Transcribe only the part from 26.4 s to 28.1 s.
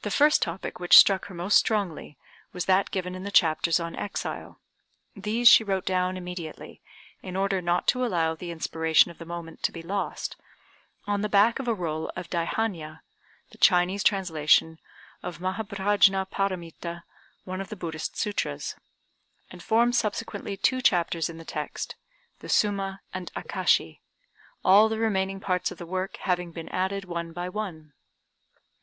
been added one by one.